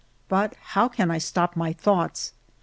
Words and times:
But 0.29 0.55
how 0.73 0.87
can 0.87 1.11
I 1.11 1.19
stop 1.19 1.55
my 1.55 1.73
thoughts 1.73 2.33